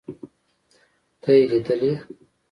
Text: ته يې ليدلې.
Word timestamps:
ته 1.21 1.29
يې 1.37 1.43
ليدلې. 1.49 1.91